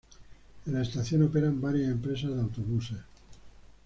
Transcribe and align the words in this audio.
En 0.65 0.73
la 0.73 0.81
estación 0.81 1.21
operan 1.21 1.61
varias 1.61 1.91
empresas 1.91 2.33
de 2.33 2.41
autobuses. 2.41 2.97